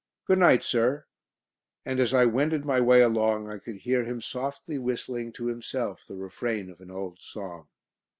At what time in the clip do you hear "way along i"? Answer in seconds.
2.81-3.59